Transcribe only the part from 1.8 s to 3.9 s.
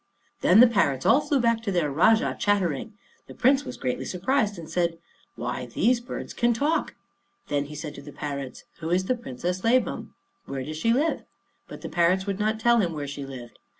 Rajah, chattering. The Prince was